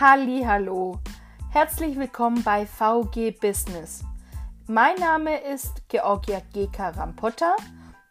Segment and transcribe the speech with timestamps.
[0.00, 1.00] Hallo,
[1.50, 4.04] herzlich willkommen bei VG Business.
[4.68, 6.90] Mein Name ist Georgia G.K.
[6.90, 7.56] Rampotta.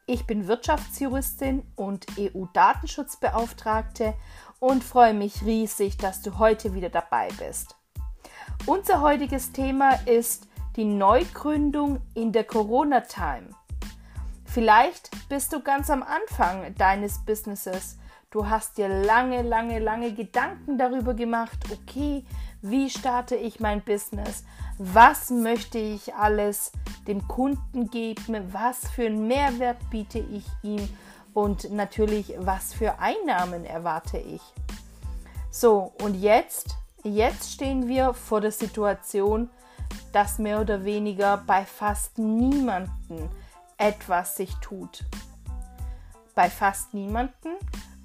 [0.05, 4.15] Ich bin Wirtschaftsjuristin und EU-Datenschutzbeauftragte
[4.59, 7.77] und freue mich riesig, dass du heute wieder dabei bist.
[8.65, 13.51] Unser heutiges Thema ist die Neugründung in der Corona-Time.
[14.43, 17.97] Vielleicht bist du ganz am Anfang deines Businesses.
[18.29, 22.25] Du hast dir lange, lange, lange Gedanken darüber gemacht, okay,
[22.61, 24.43] wie starte ich mein Business?
[24.77, 26.73] Was möchte ich alles
[27.07, 28.51] dem Kunden geben?
[28.51, 30.89] Was für einen Mehrwert biete ich ihm?
[31.33, 34.41] Und natürlich, was für Einnahmen erwarte ich?
[35.49, 39.49] So, und jetzt, jetzt stehen wir vor der Situation,
[40.11, 43.29] dass mehr oder weniger bei fast niemanden
[43.77, 45.05] etwas sich tut.
[46.35, 47.55] Bei fast niemanden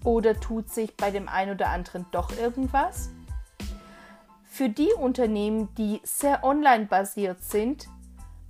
[0.05, 3.11] oder tut sich bei dem einen oder anderen doch irgendwas?
[4.45, 7.89] Für die Unternehmen, die sehr online basiert sind,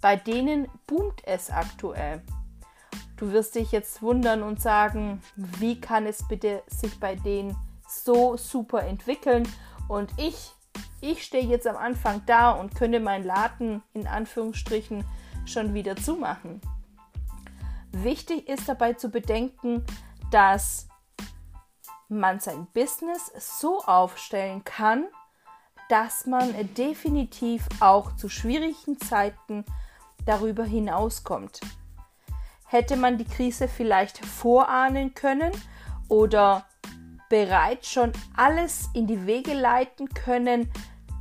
[0.01, 2.23] bei denen boomt es aktuell.
[3.17, 8.37] Du wirst dich jetzt wundern und sagen, wie kann es bitte sich bei denen so
[8.37, 9.47] super entwickeln?
[9.87, 10.51] Und ich,
[11.01, 15.05] ich stehe jetzt am Anfang da und könnte meinen Laden in Anführungsstrichen
[15.47, 16.61] schon wieder zumachen.
[17.93, 19.85] Wichtig ist dabei zu bedenken,
[20.33, 20.89] dass
[22.13, 25.07] man sein Business so aufstellen kann,
[25.89, 29.65] dass man definitiv auch zu schwierigen Zeiten
[30.25, 31.61] darüber hinauskommt.
[32.67, 35.53] Hätte man die Krise vielleicht vorahnen können
[36.09, 36.65] oder
[37.29, 40.71] bereits schon alles in die Wege leiten können,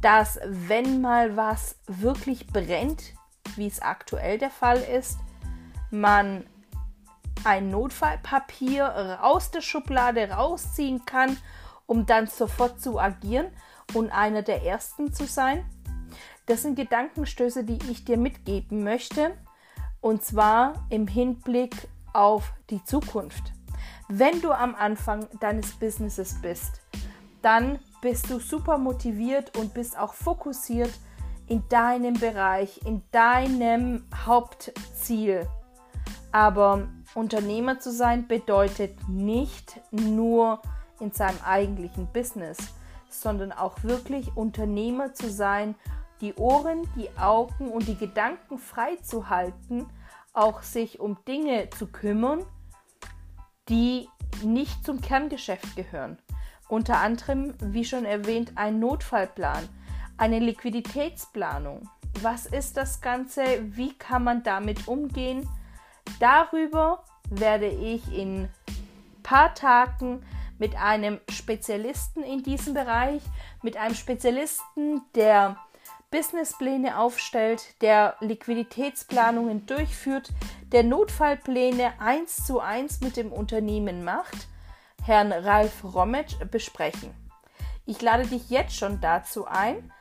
[0.02, 3.14] dass wenn mal was wirklich brennt,
[3.56, 5.18] wie es aktuell der Fall ist,
[5.90, 6.46] man
[7.44, 11.38] ein Notfallpapier aus der Schublade rausziehen kann,
[11.86, 13.48] um dann sofort zu agieren
[13.94, 15.66] und einer der Ersten zu sein?
[16.46, 19.38] Das sind Gedankenstöße, die ich dir mitgeben möchte,
[20.02, 23.54] und zwar im Hinblick auf die Zukunft.
[24.08, 26.82] Wenn du am Anfang deines Businesses bist,
[27.42, 30.92] dann bist du super motiviert und bist auch fokussiert
[31.48, 35.48] in deinem Bereich, in deinem Hauptziel.
[36.32, 40.62] Aber Unternehmer zu sein bedeutet nicht nur
[41.00, 42.58] in seinem eigentlichen Business,
[43.10, 45.76] sondern auch wirklich Unternehmer zu sein,
[46.22, 49.88] die Ohren, die Augen und die Gedanken frei zu halten,
[50.34, 52.46] auch sich um Dinge zu kümmern,
[53.68, 54.08] die
[54.44, 56.18] nicht zum Kerngeschäft gehören.
[56.70, 59.68] Unter anderem, wie schon erwähnt, ein Notfallplan,
[60.18, 61.90] eine Liquiditätsplanung.
[62.22, 63.44] Was ist das Ganze?
[63.76, 65.50] Wie kann man damit umgehen?
[66.22, 68.50] Darüber werde ich in ein
[69.24, 70.24] paar Tagen
[70.60, 73.24] mit einem Spezialisten in diesem Bereich,
[73.64, 75.58] mit einem Spezialisten, der
[76.12, 80.30] Businesspläne aufstellt, der Liquiditätsplanungen durchführt,
[80.72, 84.48] der Notfallpläne eins zu eins mit dem Unternehmen macht,
[85.04, 87.16] Herrn Ralf Rometsch besprechen.
[87.88, 89.92] Ich lade dich jetzt schon dazu ein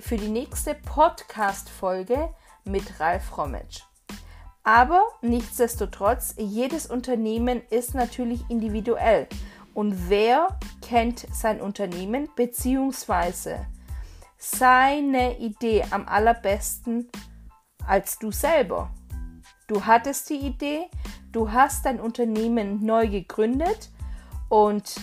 [0.00, 2.34] für die nächste Podcast-Folge
[2.64, 3.82] mit Ralf Rometsch.
[4.64, 9.28] Aber nichtsdestotrotz, jedes Unternehmen ist natürlich individuell.
[9.74, 13.58] Und wer kennt sein Unternehmen bzw.
[14.38, 17.10] seine Idee am allerbesten
[17.86, 18.90] als du selber?
[19.66, 20.86] Du hattest die Idee,
[21.30, 23.90] du hast dein Unternehmen neu gegründet
[24.48, 24.94] und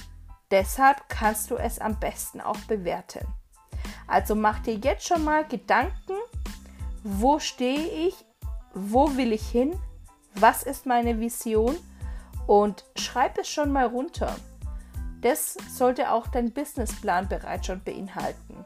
[0.50, 3.27] deshalb kannst du es am besten auch bewerten.
[4.07, 6.16] Also mach dir jetzt schon mal Gedanken,
[7.03, 8.25] wo stehe ich
[8.73, 9.77] wo will ich hin,
[10.35, 11.75] was ist meine Vision
[12.47, 14.35] und schreib es schon mal runter.
[15.21, 18.65] Das sollte auch dein Businessplan bereits schon beinhalten.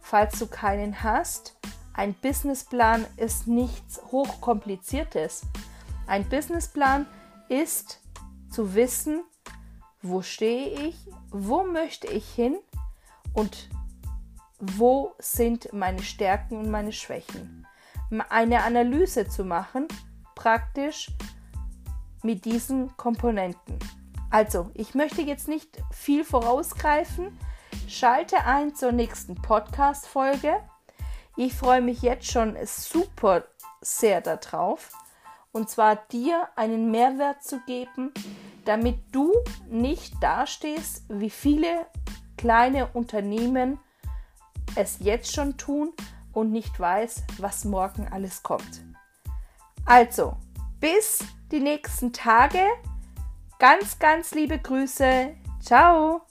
[0.00, 1.56] Falls du keinen hast,
[1.94, 5.42] ein Businessplan ist nichts hochkompliziertes.
[6.06, 7.06] Ein Businessplan
[7.48, 8.00] ist
[8.50, 9.22] zu wissen,
[10.02, 10.96] wo stehe ich,
[11.30, 12.56] wo möchte ich hin
[13.32, 13.70] und
[14.60, 17.66] wo sind meine Stärken und meine Schwächen
[18.28, 19.88] eine Analyse zu machen,
[20.34, 21.10] praktisch
[22.22, 23.78] mit diesen Komponenten.
[24.30, 27.38] Also, ich möchte jetzt nicht viel vorausgreifen.
[27.88, 30.56] Schalte ein zur nächsten Podcast-Folge.
[31.36, 33.44] Ich freue mich jetzt schon super
[33.80, 34.90] sehr darauf.
[35.52, 38.12] Und zwar dir einen Mehrwert zu geben,
[38.64, 39.32] damit du
[39.68, 41.86] nicht dastehst, wie viele
[42.36, 43.78] kleine Unternehmen
[44.74, 45.92] es jetzt schon tun,
[46.34, 48.84] und nicht weiß, was morgen alles kommt.
[49.86, 50.36] Also,
[50.80, 52.60] bis die nächsten Tage.
[53.58, 55.34] Ganz, ganz liebe Grüße.
[55.60, 56.23] Ciao.